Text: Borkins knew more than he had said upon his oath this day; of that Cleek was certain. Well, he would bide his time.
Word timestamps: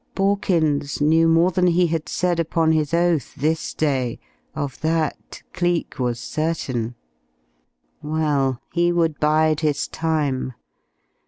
Borkins 0.15 0.99
knew 0.99 1.27
more 1.27 1.51
than 1.51 1.67
he 1.67 1.85
had 1.85 2.09
said 2.09 2.39
upon 2.39 2.71
his 2.71 2.91
oath 2.91 3.35
this 3.35 3.71
day; 3.75 4.17
of 4.55 4.81
that 4.81 5.43
Cleek 5.53 5.99
was 5.99 6.19
certain. 6.19 6.95
Well, 8.01 8.59
he 8.73 8.91
would 8.91 9.19
bide 9.19 9.59
his 9.59 9.87
time. 9.87 10.53